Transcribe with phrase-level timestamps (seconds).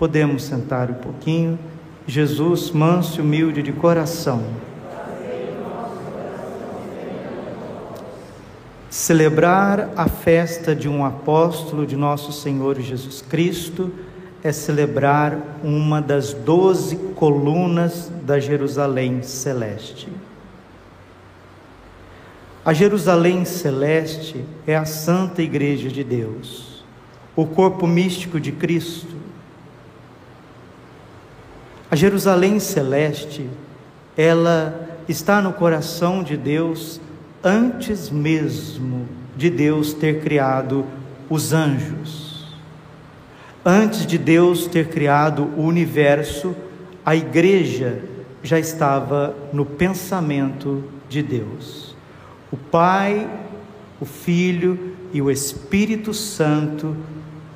[0.00, 1.58] Podemos sentar um pouquinho.
[2.06, 4.42] Jesus, manso e humilde de coração.
[8.88, 13.92] Celebrar a festa de um apóstolo de nosso Senhor Jesus Cristo
[14.42, 20.08] é celebrar uma das doze colunas da Jerusalém celeste.
[22.64, 26.86] A Jerusalém celeste é a Santa Igreja de Deus,
[27.36, 29.19] o corpo místico de Cristo.
[31.90, 33.50] A Jerusalém celeste,
[34.16, 37.00] ela está no coração de Deus
[37.42, 40.86] antes mesmo de Deus ter criado
[41.28, 42.56] os anjos.
[43.64, 46.54] Antes de Deus ter criado o universo,
[47.04, 48.04] a igreja
[48.42, 51.96] já estava no pensamento de Deus.
[52.52, 53.28] O Pai,
[54.00, 56.96] o Filho e o Espírito Santo,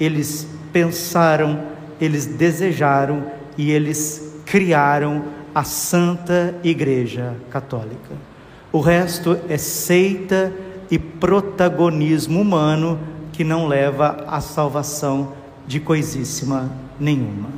[0.00, 1.62] eles pensaram,
[2.00, 3.24] eles desejaram
[3.56, 8.14] e eles criaram a Santa Igreja Católica.
[8.72, 10.52] O resto é seita
[10.90, 12.98] e protagonismo humano
[13.32, 15.32] que não leva à salvação
[15.66, 17.50] de coisíssima nenhuma.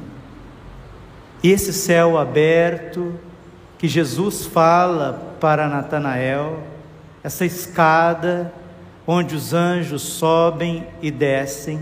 [1.42, 3.14] E esse céu aberto
[3.78, 6.62] que Jesus fala para Natanael,
[7.22, 8.52] essa escada
[9.06, 11.80] onde os anjos sobem e descem,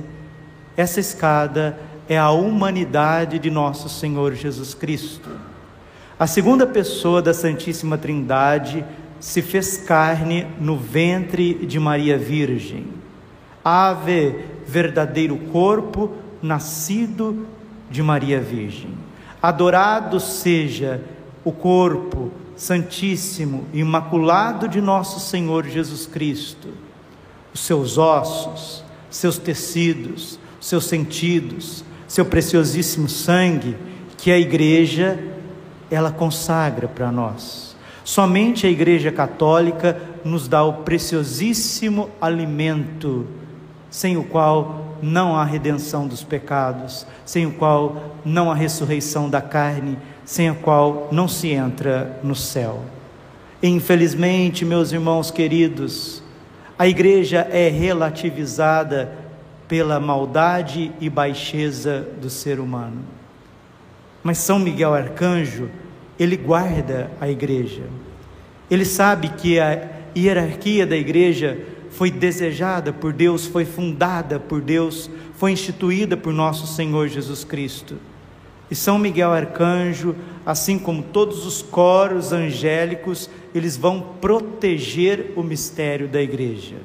[0.77, 5.31] essa escada é a humanidade de nosso Senhor Jesus Cristo.
[6.19, 8.85] A segunda pessoa da Santíssima Trindade
[9.19, 12.87] se fez carne no ventre de Maria Virgem.
[13.65, 16.13] Ave, verdadeiro corpo
[16.43, 17.47] nascido
[17.91, 18.91] de Maria Virgem.
[19.43, 21.03] Adorado seja
[21.43, 26.69] o corpo Santíssimo, Imaculado de nosso Senhor Jesus Cristo,
[27.53, 33.77] os seus ossos, seus tecidos, seus sentidos, seu preciosíssimo sangue,
[34.17, 35.19] que a igreja
[35.91, 37.75] ela consagra para nós.
[38.05, 43.27] Somente a Igreja Católica nos dá o preciosíssimo alimento,
[43.91, 49.43] sem o qual não há redenção dos pecados, sem o qual não há ressurreição da
[49.43, 52.83] carne, sem a qual não se entra no céu.
[53.61, 56.23] Infelizmente, meus irmãos queridos,
[56.79, 59.24] a igreja é relativizada
[59.69, 63.03] pela maldade e baixeza do ser humano.
[64.23, 65.69] Mas São Miguel Arcanjo,
[66.19, 67.85] ele guarda a igreja.
[68.71, 71.59] Ele sabe que a hierarquia da igreja
[71.91, 77.97] foi desejada por Deus, foi fundada por Deus, foi instituída por nosso Senhor Jesus Cristo.
[78.71, 86.09] E São Miguel Arcanjo, assim como todos os coros angélicos, eles vão proteger o mistério
[86.09, 86.77] da igreja.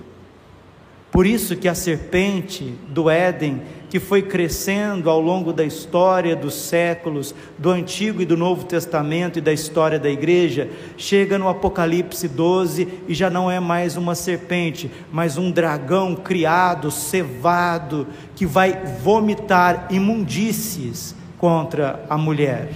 [1.19, 6.53] Por isso que a serpente do Éden, que foi crescendo ao longo da história dos
[6.53, 12.25] séculos, do Antigo e do Novo Testamento e da história da igreja, chega no Apocalipse
[12.25, 18.81] 12 e já não é mais uma serpente, mas um dragão criado, cevado, que vai
[19.03, 22.72] vomitar imundícies contra a mulher,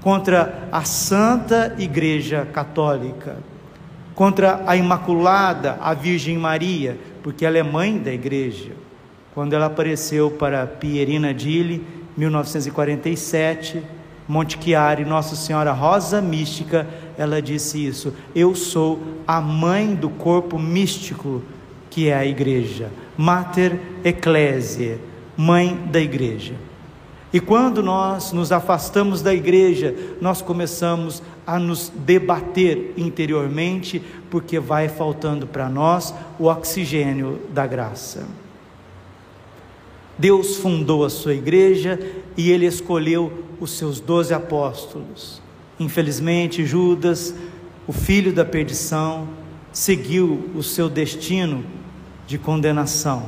[0.00, 3.38] contra a Santa Igreja Católica,
[4.14, 8.72] contra a Imaculada, a Virgem Maria, porque ela é mãe da igreja.
[9.34, 11.84] Quando ela apareceu para Pierina Dille,
[12.16, 13.82] 1947,
[14.28, 16.86] Monte Chiari, Nossa Senhora Rosa Mística,
[17.16, 21.42] ela disse isso: Eu sou a mãe do corpo místico
[21.90, 24.98] que é a igreja, Mater Ecclesiae,
[25.36, 26.54] mãe da igreja.
[27.32, 34.88] E quando nós nos afastamos da igreja, nós começamos a nos debater interiormente, porque vai
[34.88, 38.26] faltando para nós o oxigênio da graça.
[40.18, 41.98] Deus fundou a sua igreja
[42.36, 45.40] e ele escolheu os seus doze apóstolos.
[45.78, 47.34] Infelizmente, Judas,
[47.86, 49.28] o filho da perdição,
[49.72, 51.64] seguiu o seu destino
[52.26, 53.24] de condenação.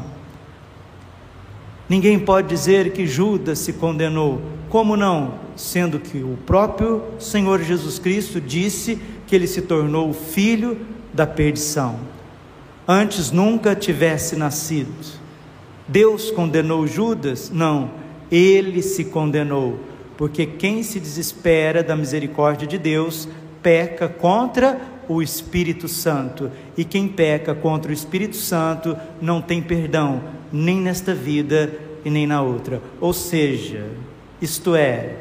[1.92, 4.40] Ninguém pode dizer que Judas se condenou.
[4.70, 5.34] Como não?
[5.54, 10.78] Sendo que o próprio Senhor Jesus Cristo disse que ele se tornou o filho
[11.12, 12.00] da perdição.
[12.88, 14.90] Antes nunca tivesse nascido.
[15.86, 17.50] Deus condenou Judas?
[17.52, 17.90] Não,
[18.30, 19.78] ele se condenou,
[20.16, 23.28] porque quem se desespera da misericórdia de Deus
[23.62, 30.22] peca contra o Espírito Santo, e quem peca contra o Espírito Santo não tem perdão,
[30.52, 31.72] nem nesta vida
[32.04, 32.82] e nem na outra.
[33.00, 33.86] Ou seja,
[34.40, 35.16] isto é,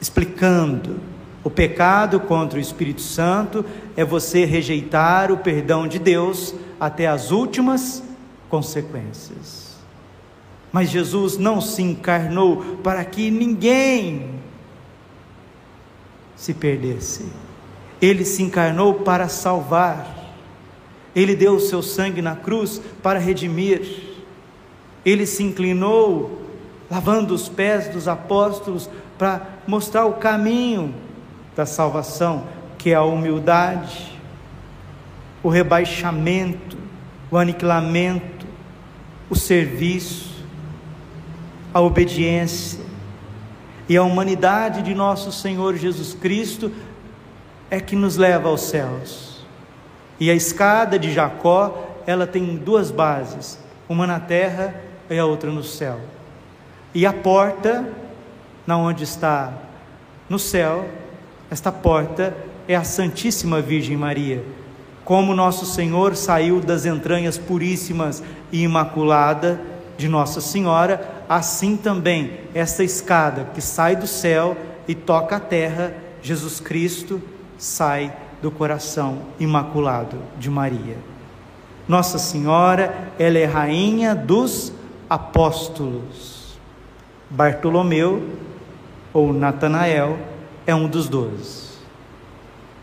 [0.00, 0.96] explicando,
[1.42, 3.64] o pecado contra o Espírito Santo
[3.96, 8.02] é você rejeitar o perdão de Deus até as últimas
[8.48, 9.70] consequências.
[10.70, 14.30] Mas Jesus não se encarnou para que ninguém
[16.36, 17.26] se perdesse.
[18.00, 20.16] Ele se encarnou para salvar.
[21.14, 24.09] Ele deu o seu sangue na cruz para redimir.
[25.04, 26.42] Ele se inclinou,
[26.90, 28.88] lavando os pés dos apóstolos,
[29.18, 30.94] para mostrar o caminho
[31.54, 32.46] da salvação,
[32.78, 34.18] que é a humildade,
[35.42, 36.76] o rebaixamento,
[37.30, 38.46] o aniquilamento,
[39.28, 40.44] o serviço,
[41.72, 42.80] a obediência.
[43.88, 46.72] E a humanidade de nosso Senhor Jesus Cristo
[47.70, 49.44] é que nos leva aos céus.
[50.18, 53.58] E a escada de Jacó, ela tem duas bases,
[53.88, 55.98] uma na terra e a outra no céu.
[56.94, 57.86] E a porta,
[58.66, 59.52] na onde está
[60.28, 60.88] no céu,
[61.50, 62.36] esta porta
[62.68, 64.44] é a Santíssima Virgem Maria.
[65.04, 68.22] Como nosso Senhor saiu das entranhas puríssimas
[68.52, 69.60] e imaculada
[69.98, 74.56] de Nossa Senhora, assim também esta escada que sai do céu
[74.86, 75.92] e toca a terra,
[76.22, 77.20] Jesus Cristo
[77.58, 80.96] sai do coração imaculado de Maria.
[81.88, 84.72] Nossa Senhora, ela é rainha dos
[85.10, 86.56] apóstolos.
[87.28, 88.28] Bartolomeu
[89.12, 90.16] ou Natanael
[90.64, 91.70] é um dos doze.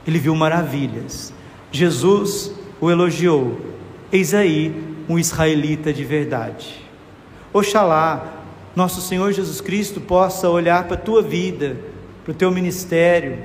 [0.05, 1.33] Ele viu maravilhas.
[1.71, 3.57] Jesus o elogiou.
[4.11, 6.85] Eis aí um israelita de verdade.
[7.53, 8.33] Oxalá
[8.75, 11.77] nosso Senhor Jesus Cristo possa olhar para a tua vida,
[12.23, 13.39] para o teu ministério,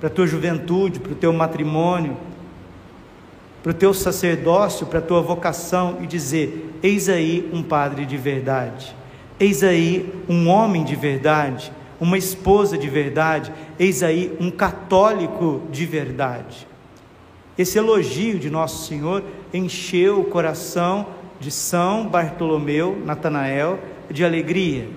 [0.00, 2.16] para a tua juventude, para o teu matrimônio,
[3.64, 8.16] para o teu sacerdócio, para a tua vocação e dizer: Eis aí um padre de
[8.16, 8.94] verdade,
[9.40, 15.86] eis aí um homem de verdade uma esposa de verdade, eis aí um católico de
[15.86, 16.66] verdade.
[17.56, 19.22] Esse elogio de Nosso Senhor
[19.52, 21.06] encheu o coração
[21.38, 23.78] de São Bartolomeu, Natanael,
[24.10, 24.88] de alegria,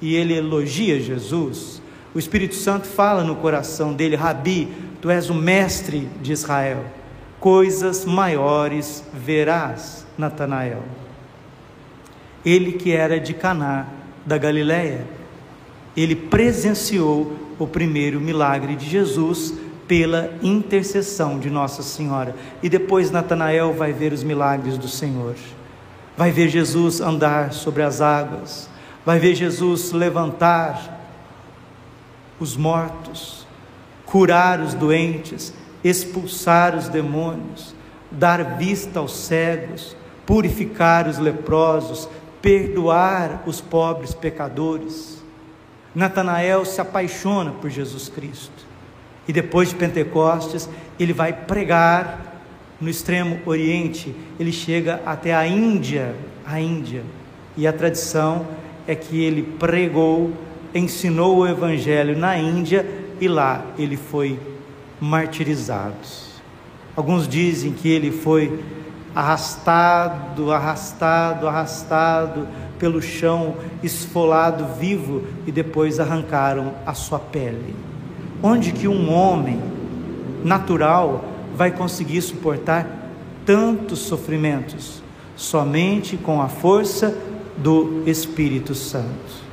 [0.00, 1.82] e ele elogia Jesus.
[2.14, 4.68] O Espírito Santo fala no coração dele: Rabi,
[5.00, 6.84] tu és o mestre de Israel,
[7.44, 10.82] coisas maiores verás, Natanael.
[12.42, 13.86] Ele que era de Caná
[14.24, 15.06] da Galileia,
[15.94, 19.52] ele presenciou o primeiro milagre de Jesus
[19.86, 22.34] pela intercessão de Nossa Senhora.
[22.62, 25.34] E depois Natanael vai ver os milagres do Senhor.
[26.16, 28.70] Vai ver Jesus andar sobre as águas,
[29.04, 30.98] vai ver Jesus levantar
[32.40, 33.46] os mortos,
[34.06, 35.52] curar os doentes,
[35.84, 37.74] expulsar os demônios,
[38.10, 39.94] dar vista aos cegos,
[40.24, 42.08] purificar os leprosos,
[42.40, 45.22] perdoar os pobres pecadores.
[45.94, 48.66] Natanael se apaixona por Jesus Cristo.
[49.28, 52.40] E depois de Pentecostes, ele vai pregar
[52.80, 56.14] no extremo oriente, ele chega até a Índia,
[56.44, 57.02] a Índia.
[57.56, 58.46] E a tradição
[58.86, 60.32] é que ele pregou,
[60.74, 62.86] ensinou o evangelho na Índia
[63.20, 64.38] e lá ele foi
[65.00, 65.94] martirizado.
[66.96, 68.60] Alguns dizem que ele foi
[69.14, 72.48] arrastado, arrastado, arrastado
[72.78, 77.74] pelo chão, esfolado vivo e depois arrancaram a sua pele.
[78.42, 79.60] Onde que um homem
[80.44, 81.24] natural
[81.54, 82.86] vai conseguir suportar
[83.46, 85.02] tantos sofrimentos?
[85.36, 87.16] Somente com a força
[87.56, 89.44] do Espírito Santo.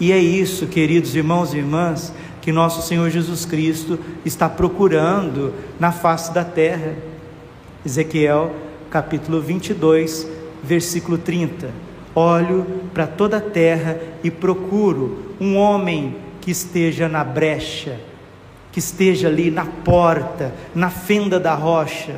[0.00, 5.92] E é isso, queridos irmãos e irmãs, que nosso Senhor Jesus Cristo está procurando na
[5.92, 6.96] face da terra.
[7.86, 8.52] Ezequiel
[8.90, 10.26] capítulo 22,
[10.62, 11.70] versículo 30.
[12.14, 17.98] Olho para toda a terra e procuro um homem que esteja na brecha,
[18.72, 22.16] que esteja ali na porta, na fenda da rocha.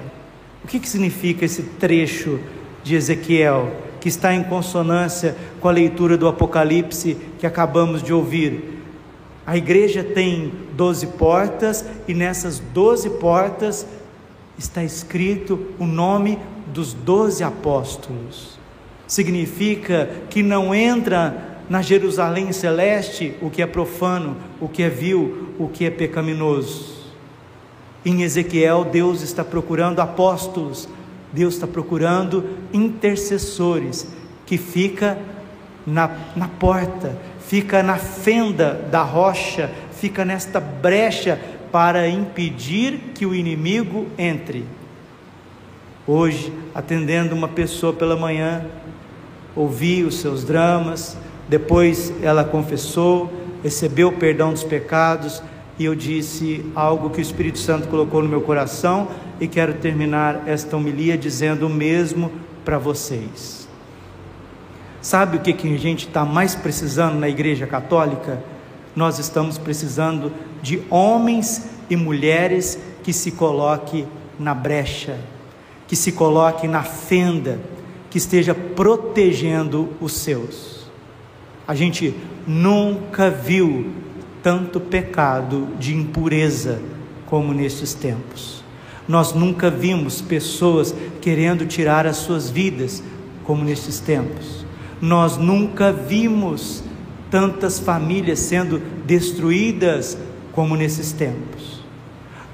[0.64, 2.40] O que, que significa esse trecho
[2.82, 8.73] de Ezequiel, que está em consonância com a leitura do Apocalipse que acabamos de ouvir?
[9.46, 13.86] A igreja tem doze portas e nessas doze portas
[14.58, 16.38] está escrito o nome
[16.72, 18.58] dos doze apóstolos.
[19.06, 25.50] Significa que não entra na Jerusalém celeste o que é profano, o que é vil,
[25.58, 26.94] o que é pecaminoso.
[28.04, 30.88] Em Ezequiel, Deus está procurando apóstolos,
[31.32, 34.06] Deus está procurando intercessores
[34.46, 35.18] que fica
[35.86, 37.16] na, na porta,
[37.54, 44.64] fica na fenda da rocha, fica nesta brecha para impedir que o inimigo entre.
[46.04, 48.66] Hoje, atendendo uma pessoa pela manhã,
[49.54, 51.16] ouvi os seus dramas,
[51.48, 53.32] depois ela confessou,
[53.62, 55.40] recebeu o perdão dos pecados,
[55.78, 59.06] e eu disse algo que o Espírito Santo colocou no meu coração
[59.40, 62.32] e quero terminar esta homilia dizendo o mesmo
[62.64, 63.68] para vocês.
[65.04, 68.42] Sabe o que, que a gente está mais precisando na Igreja Católica?
[68.96, 70.32] Nós estamos precisando
[70.62, 74.08] de homens e mulheres que se coloquem
[74.40, 75.18] na brecha,
[75.86, 77.60] que se coloquem na fenda,
[78.08, 80.86] que esteja protegendo os seus.
[81.68, 82.14] A gente
[82.46, 83.92] nunca viu
[84.42, 86.80] tanto pecado de impureza
[87.26, 88.64] como nestes tempos.
[89.06, 93.02] Nós nunca vimos pessoas querendo tirar as suas vidas
[93.44, 94.63] como nestes tempos.
[95.04, 96.82] Nós nunca vimos
[97.30, 100.16] tantas famílias sendo destruídas
[100.50, 101.84] como nesses tempos.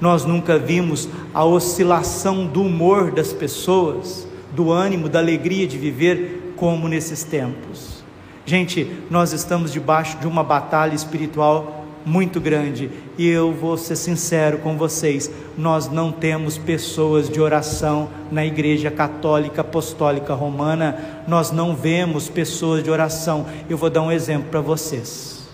[0.01, 6.53] Nós nunca vimos a oscilação do humor das pessoas, do ânimo, da alegria de viver
[6.57, 8.03] como nesses tempos.
[8.45, 12.89] Gente, nós estamos debaixo de uma batalha espiritual muito grande.
[13.17, 18.89] E eu vou ser sincero com vocês: nós não temos pessoas de oração na Igreja
[18.89, 23.45] Católica Apostólica Romana, nós não vemos pessoas de oração.
[23.69, 25.49] Eu vou dar um exemplo para vocês.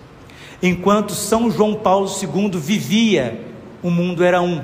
[0.61, 3.39] Enquanto São João Paulo II vivia,
[3.83, 4.63] o mundo era um.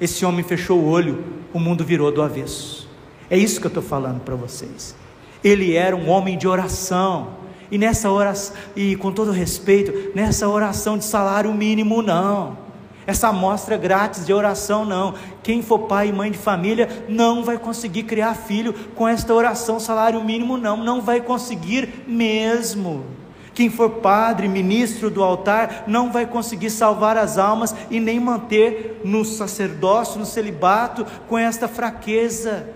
[0.00, 2.88] Esse homem fechou o olho, o mundo virou do avesso.
[3.30, 4.94] É isso que eu estou falando para vocês.
[5.42, 10.98] Ele era um homem de oração e nessa oração, e com todo respeito, nessa oração
[10.98, 12.64] de salário mínimo, não.
[13.06, 15.14] Essa amostra grátis de oração, não.
[15.42, 19.78] Quem for pai e mãe de família não vai conseguir criar filho com esta oração
[19.78, 20.78] salário mínimo, não.
[20.78, 23.04] Não vai conseguir mesmo.
[23.52, 29.00] Quem for padre, ministro do altar, não vai conseguir salvar as almas e nem manter
[29.04, 32.68] no sacerdócio, no celibato, com esta fraqueza.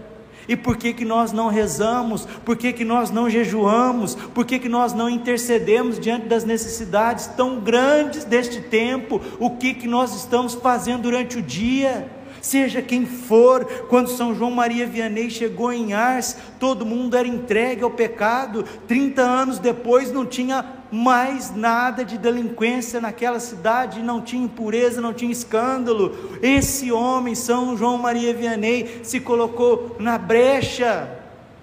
[0.49, 2.27] E por que, que nós não rezamos?
[2.45, 4.15] Por que, que nós não jejuamos?
[4.15, 9.21] Por que, que nós não intercedemos diante das necessidades tão grandes deste tempo?
[9.39, 12.18] O que, que nós estamos fazendo durante o dia?
[12.41, 17.83] Seja quem for, quando São João Maria Vianney chegou em Ars, todo mundo era entregue
[17.83, 18.65] ao pecado.
[18.87, 25.13] 30 anos depois não tinha mais nada de delinquência naquela cidade, não tinha impureza, não
[25.13, 26.39] tinha escândalo.
[26.43, 31.18] Esse homem, São João Maria Vianney, se colocou na brecha.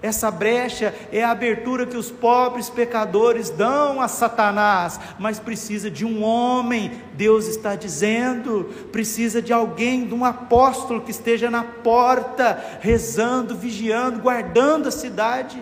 [0.06, 6.06] Essa brecha é a abertura que os pobres pecadores dão a Satanás, mas precisa de
[6.06, 12.64] um homem, Deus está dizendo, precisa de alguém, de um apóstolo que esteja na porta,
[12.82, 15.60] rezando, vigiando, guardando a cidade.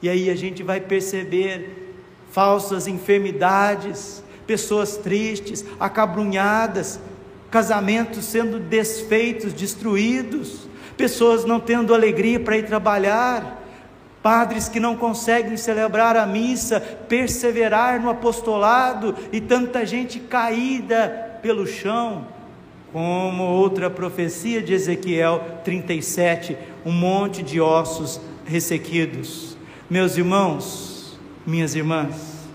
[0.00, 1.96] E aí a gente vai perceber
[2.30, 7.00] falsas enfermidades, pessoas tristes, acabrunhadas,
[7.50, 13.63] casamentos sendo desfeitos, destruídos, pessoas não tendo alegria para ir trabalhar,
[14.24, 21.66] padres que não conseguem celebrar a missa, perseverar no apostolado e tanta gente caída pelo
[21.66, 22.26] chão.
[22.90, 29.58] Como outra profecia de Ezequiel 37, um monte de ossos ressequidos.
[29.90, 32.48] Meus irmãos, minhas irmãs,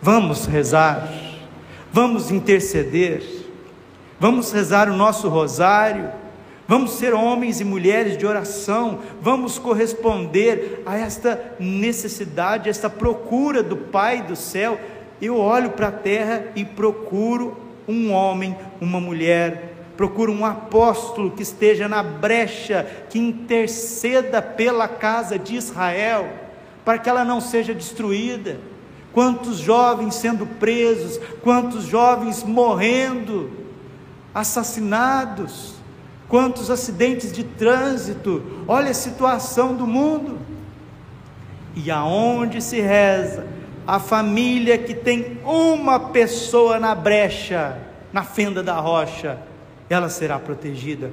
[0.00, 1.12] vamos rezar,
[1.92, 3.20] vamos interceder,
[4.20, 6.08] vamos rezar o nosso rosário,
[6.70, 13.76] vamos ser homens e mulheres de oração, vamos corresponder a esta necessidade, esta procura do
[13.76, 14.78] Pai do céu.
[15.20, 17.56] Eu olho para a terra e procuro
[17.88, 25.36] um homem, uma mulher, procuro um apóstolo que esteja na brecha, que interceda pela casa
[25.36, 26.28] de Israel
[26.84, 28.60] para que ela não seja destruída.
[29.12, 33.50] Quantos jovens sendo presos, quantos jovens morrendo,
[34.32, 35.79] assassinados,
[36.30, 40.38] quantos acidentes de trânsito, olha a situação do mundo.
[41.74, 43.46] E aonde se reza,
[43.86, 47.76] a família que tem uma pessoa na brecha,
[48.12, 49.38] na fenda da rocha,
[49.88, 51.10] ela será protegida.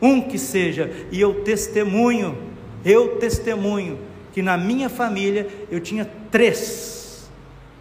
[0.00, 2.38] Um que seja, e eu testemunho,
[2.84, 3.98] eu testemunho
[4.32, 7.28] que na minha família eu tinha três,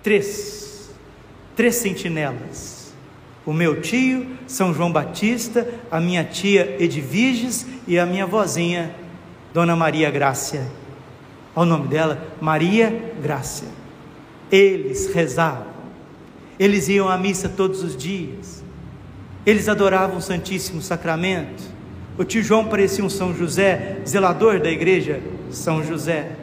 [0.01, 0.89] três,
[1.55, 2.78] três sentinelas.
[3.49, 8.93] O meu tio, São João Batista, a minha tia Edviges e a minha vozinha,
[9.51, 10.67] Dona Maria Grácia.
[11.55, 13.67] Olha o nome dela, Maria Grácia.
[14.51, 15.65] Eles rezavam,
[16.59, 18.63] eles iam à missa todos os dias,
[19.43, 21.63] eles adoravam o Santíssimo Sacramento.
[22.19, 26.33] O tio João parecia um São José, zelador da igreja São José.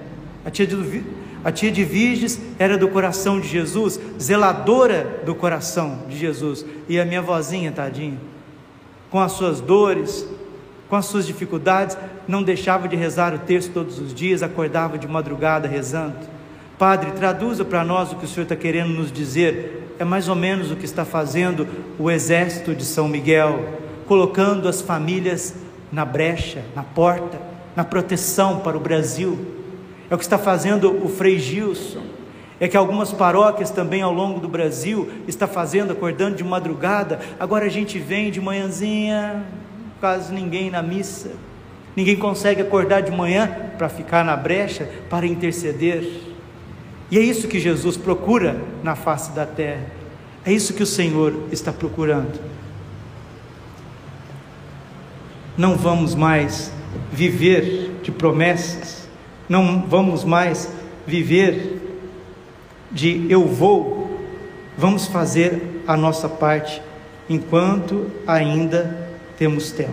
[0.44, 0.66] A tia,
[1.46, 6.66] A tia de Virges era do coração de Jesus, zeladora do coração de Jesus.
[6.88, 8.18] E a minha vozinha, tadinha,
[9.08, 10.28] com as suas dores,
[10.88, 15.06] com as suas dificuldades, não deixava de rezar o texto todos os dias, acordava de
[15.06, 16.16] madrugada rezando.
[16.76, 19.94] Padre, traduza para nós o que o Senhor está querendo nos dizer.
[20.00, 21.64] É mais ou menos o que está fazendo
[21.96, 23.64] o exército de São Miguel,
[24.08, 25.54] colocando as famílias
[25.92, 27.38] na brecha, na porta,
[27.76, 29.55] na proteção para o Brasil.
[30.10, 32.02] É o que está fazendo o Frei Gilson.
[32.58, 37.20] É que algumas paróquias também ao longo do Brasil está fazendo, acordando de madrugada.
[37.38, 39.44] Agora a gente vem de manhãzinha,
[40.00, 41.32] quase ninguém na missa.
[41.94, 46.22] Ninguém consegue acordar de manhã para ficar na brecha, para interceder.
[47.10, 49.86] E é isso que Jesus procura na face da terra.
[50.44, 52.40] É isso que o Senhor está procurando.
[55.56, 56.70] Não vamos mais
[57.10, 59.05] viver de promessas,
[59.48, 60.70] não vamos mais
[61.06, 61.80] viver
[62.90, 64.18] de eu vou,
[64.76, 66.82] vamos fazer a nossa parte
[67.28, 69.92] enquanto ainda temos tempo.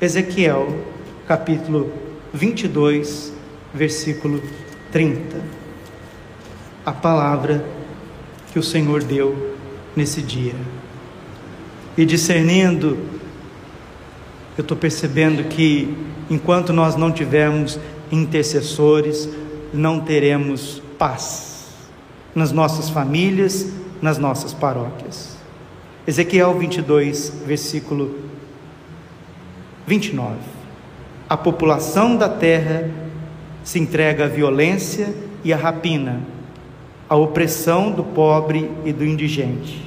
[0.00, 0.84] Ezequiel,
[1.26, 1.92] capítulo
[2.32, 3.32] 22,
[3.72, 4.42] versículo
[4.92, 5.40] 30.
[6.84, 7.64] A palavra
[8.52, 9.56] que o Senhor deu
[9.96, 10.54] nesse dia.
[11.96, 12.98] E discernindo,
[14.58, 15.96] eu estou percebendo que
[16.28, 17.78] enquanto nós não tivermos
[18.14, 19.28] intercessores,
[19.72, 21.66] não teremos paz
[22.34, 25.36] nas nossas famílias, nas nossas paróquias.
[26.06, 28.14] Ezequiel 22, versículo
[29.86, 30.36] 29.
[31.28, 32.90] A população da terra
[33.62, 36.20] se entrega à violência e à rapina,
[37.08, 39.82] à opressão do pobre e do indigente.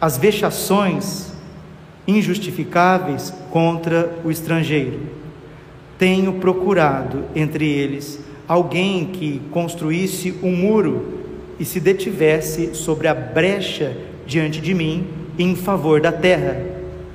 [0.00, 1.32] As vexações
[2.06, 5.15] injustificáveis contra o estrangeiro.
[5.98, 11.16] Tenho procurado entre eles alguém que construísse um muro
[11.58, 15.06] e se detivesse sobre a brecha diante de mim
[15.38, 16.62] em favor da terra,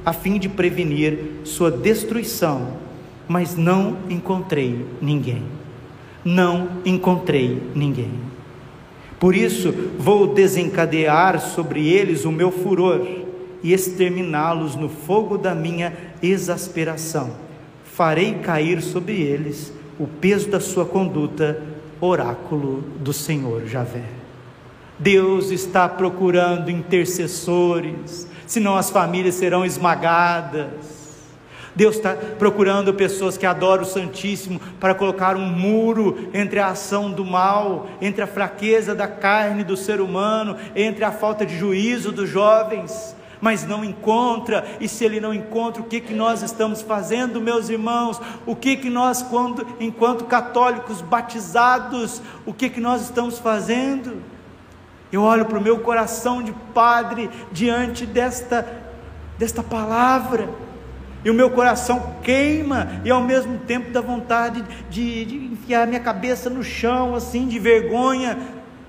[0.05, 2.77] a fim de prevenir sua destruição,
[3.27, 5.43] mas não encontrei ninguém.
[6.23, 8.11] Não encontrei ninguém.
[9.19, 13.05] Por isso vou desencadear sobre eles o meu furor
[13.63, 17.50] e exterminá-los no fogo da minha exasperação.
[17.93, 21.61] Farei cair sobre eles o peso da sua conduta,
[21.99, 24.05] oráculo do Senhor Javé.
[24.97, 30.69] Deus está procurando intercessores, senão as famílias serão esmagadas.
[31.75, 37.11] Deus está procurando pessoas que adoram o Santíssimo para colocar um muro entre a ação
[37.11, 42.11] do mal, entre a fraqueza da carne do ser humano, entre a falta de juízo
[42.11, 46.83] dos jovens mas não encontra, e se ele não encontra, o que, que nós estamos
[46.83, 48.21] fazendo, meus irmãos?
[48.45, 54.21] O que, que nós, quando, enquanto católicos batizados, o que, que nós estamos fazendo?
[55.11, 58.65] Eu olho para o meu coração de padre diante desta,
[59.39, 60.47] desta palavra,
[61.25, 65.99] e o meu coração queima, e ao mesmo tempo dá vontade de, de enfiar minha
[65.99, 68.37] cabeça no chão, assim, de vergonha,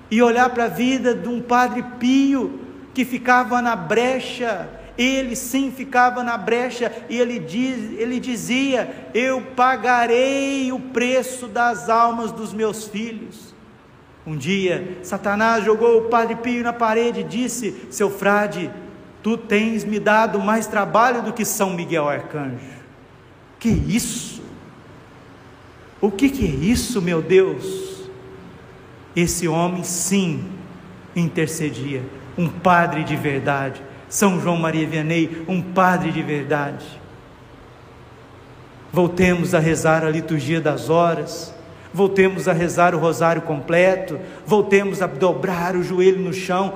[0.09, 2.62] e olhar para a vida de um padre pio,
[2.93, 9.41] que ficava na brecha, ele sim ficava na brecha, e ele, diz, ele dizia: Eu
[9.55, 13.53] pagarei o preço das almas dos meus filhos.
[14.25, 18.71] Um dia, Satanás jogou o Padre Pio na parede e disse: Seu frade,
[19.21, 22.83] tu tens me dado mais trabalho do que São Miguel Arcanjo.
[23.59, 24.41] Que isso?
[25.99, 28.09] O que, que é isso, meu Deus?
[29.15, 30.43] Esse homem sim
[31.15, 32.01] intercedia.
[32.37, 33.81] Um padre de verdade.
[34.09, 36.85] São João Maria Vianney, um padre de verdade.
[38.91, 41.53] Voltemos a rezar a liturgia das horas,
[41.91, 46.75] voltemos a rezar o rosário completo, voltemos a dobrar o joelho no chão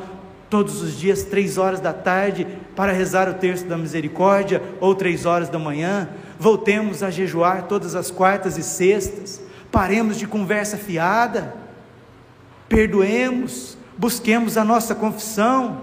[0.49, 5.25] todos os dias, três horas da tarde, para rezar o terço da misericórdia, ou três
[5.25, 11.53] horas da manhã, voltemos a jejuar todas as quartas e sextas, paremos de conversa fiada,
[12.69, 15.81] perdoemos, busquemos a nossa confissão,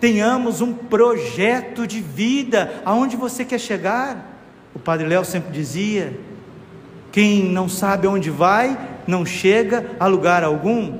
[0.00, 4.26] tenhamos um projeto de vida, aonde você quer chegar.
[4.74, 6.18] O Padre Léo sempre dizia:
[7.12, 10.98] quem não sabe aonde vai, não chega a lugar algum.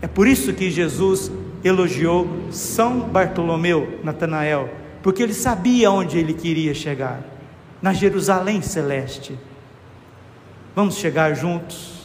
[0.00, 1.30] É por isso que Jesus
[1.62, 4.68] elogiou São Bartolomeu, Natanael,
[5.02, 7.20] porque ele sabia onde ele queria chegar,
[7.80, 9.38] na Jerusalém celeste.
[10.74, 12.01] Vamos chegar juntos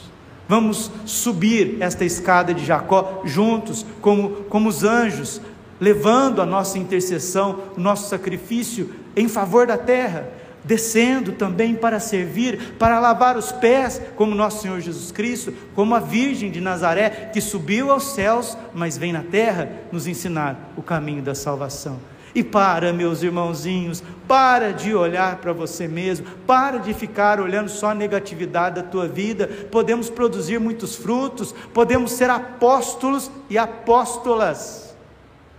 [0.48, 5.42] Vamos subir esta escada de Jacó juntos, como, como os anjos,
[5.80, 10.30] levando a nossa intercessão, o nosso sacrifício em favor da terra.
[10.64, 16.00] descendo também para servir, para lavar os pés, como nosso Senhor Jesus Cristo, como a
[16.00, 21.22] Virgem de Nazaré, que subiu aos céus, mas vem na terra nos ensinar o caminho
[21.22, 21.98] da salvação.
[22.38, 27.90] E para, meus irmãozinhos, para de olhar para você mesmo, para de ficar olhando só
[27.90, 29.48] a negatividade da tua vida.
[29.72, 34.96] Podemos produzir muitos frutos, podemos ser apóstolos e apóstolas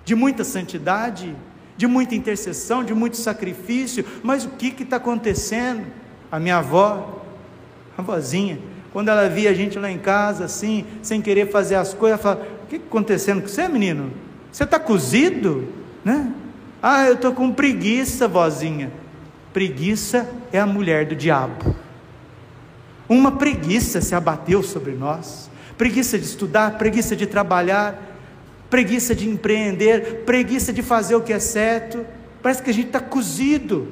[0.04, 1.34] de muita santidade,
[1.76, 5.84] de muita intercessão, de muito sacrifício, mas o que está acontecendo?
[6.30, 7.24] A minha avó,
[7.96, 8.60] a vozinha,
[8.92, 12.36] quando ela via a gente lá em casa, assim, sem querer fazer as coisas, ela
[12.36, 14.12] fala: O que está acontecendo com você, menino?
[14.52, 15.66] Você está cozido?
[16.04, 16.32] Né?
[16.82, 18.92] Ah, eu estou com preguiça, vozinha.
[19.52, 21.74] Preguiça é a mulher do diabo.
[23.08, 25.50] Uma preguiça se abateu sobre nós.
[25.76, 28.00] Preguiça de estudar, preguiça de trabalhar,
[28.68, 32.04] preguiça de empreender, preguiça de fazer o que é certo.
[32.42, 33.88] Parece que a gente está cozido.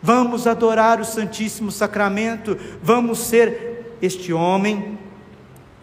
[0.00, 4.98] Vamos adorar o Santíssimo Sacramento, vamos ser este homem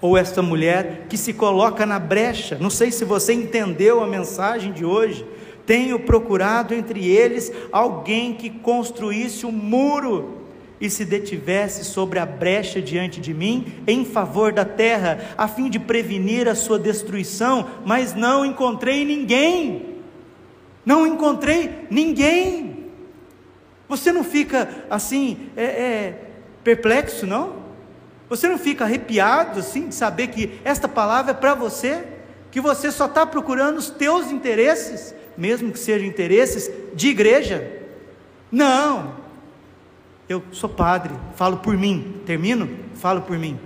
[0.01, 2.57] ou esta mulher que se coloca na brecha.
[2.59, 5.25] Não sei se você entendeu a mensagem de hoje.
[5.69, 10.39] Tenho procurado entre eles alguém que construísse um muro
[10.81, 15.69] e se detivesse sobre a brecha diante de mim em favor da terra, a fim
[15.69, 19.97] de prevenir a sua destruição, mas não encontrei ninguém.
[20.83, 22.87] Não encontrei ninguém.
[23.87, 26.21] Você não fica assim, é, é,
[26.63, 27.57] perplexo, não?
[28.27, 32.18] Você não fica arrepiado assim de saber que esta palavra é para você?
[32.51, 37.71] Que você só está procurando os teus interesses, mesmo que sejam interesses de igreja?
[38.51, 39.13] Não,
[40.29, 42.21] eu sou padre, falo por mim.
[42.25, 42.69] Termino?
[42.95, 43.59] Falo por mim.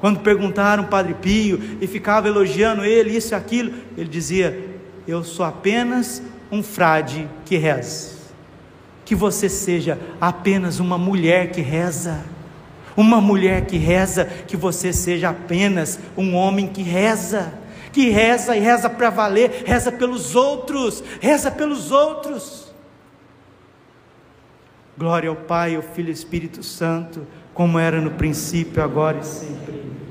[0.00, 5.46] Quando perguntaram Padre Pio e ficava elogiando ele, isso e aquilo, ele dizia: Eu sou
[5.46, 8.20] apenas um frade que reza.
[9.04, 12.24] Que você seja apenas uma mulher que reza.
[12.96, 17.54] Uma mulher que reza, que você seja apenas um homem que reza.
[17.92, 22.72] Que reza e reza para valer, reza pelos outros, reza pelos outros.
[24.96, 29.24] Glória ao Pai, ao Filho e ao Espírito Santo, como era no princípio, agora e
[29.24, 30.01] sempre.